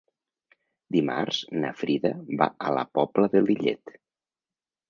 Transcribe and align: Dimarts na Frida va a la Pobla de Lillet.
Dimarts 0.95 1.41
na 1.65 1.71
Frida 1.83 2.13
va 2.41 2.49
a 2.71 2.75
la 2.79 2.89
Pobla 2.99 3.33
de 3.37 3.47
Lillet. 3.51 3.99